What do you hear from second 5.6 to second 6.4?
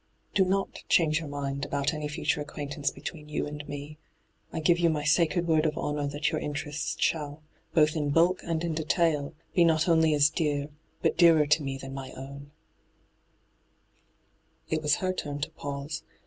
of honour that